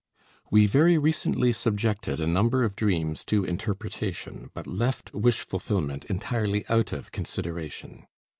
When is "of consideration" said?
6.91-8.07